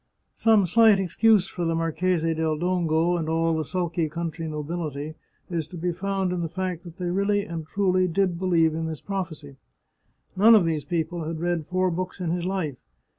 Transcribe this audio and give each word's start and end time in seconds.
Some 0.35 0.65
slight 0.65 0.99
excuse 0.99 1.47
for 1.47 1.63
the 1.63 1.75
Marchese 1.75 2.33
del 2.33 2.57
Dongo 2.57 3.17
and 3.19 3.29
all 3.29 3.53
the 3.53 3.63
sulky 3.63 4.09
country 4.09 4.47
nobility 4.47 5.13
is 5.51 5.67
to 5.67 5.77
be 5.77 5.91
found 5.91 6.33
in 6.33 6.41
the 6.41 6.49
fact 6.49 6.83
that 6.85 6.97
they 6.97 7.11
really 7.11 7.43
lO 7.43 7.43
The 7.43 7.43
Chartreuse 7.43 7.43
of 7.43 7.49
Parma 7.49 7.59
and 7.59 7.67
truly 7.67 8.07
did 8.07 8.39
believe 8.39 8.73
in 8.73 8.87
this 8.87 8.99
prophecy. 9.01 9.57
None 10.35 10.55
of 10.55 10.65
these 10.65 10.85
people 10.85 11.25
had 11.25 11.39
read 11.39 11.67
four 11.67 11.91
books 11.91 12.19
in 12.19 12.31
his 12.31 12.45
life. 12.45 12.77